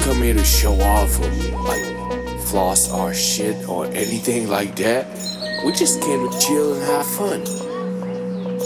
[0.00, 1.30] didn't come here to show off or
[1.62, 5.06] like floss our shit or anything like that.
[5.64, 7.42] We just came to chill and have fun.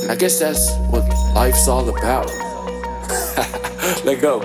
[0.02, 2.26] And I guess that's what life's all about.
[4.04, 4.40] Let go.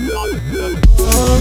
[0.00, 1.37] Oh,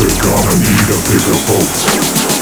[0.00, 2.39] We're gonna need a bigger boat.